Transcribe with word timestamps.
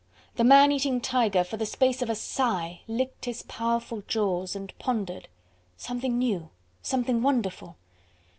The 0.35 0.43
man 0.43 0.71
eating 0.71 0.99
tiger 0.99 1.43
for 1.43 1.57
the 1.57 1.65
space 1.67 2.01
of 2.01 2.09
a 2.09 2.15
sigh 2.15 2.81
licked 2.87 3.25
his 3.25 3.43
powerful 3.43 4.01
jaws 4.07 4.55
and 4.55 4.75
pondered! 4.79 5.27
Something 5.77 6.17
new! 6.17 6.49
something 6.81 7.21
wonderful! 7.21 7.77